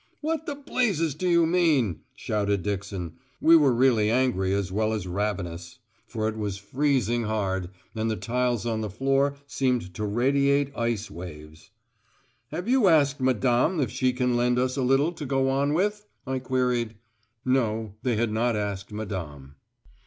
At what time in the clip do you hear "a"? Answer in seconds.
14.75-14.81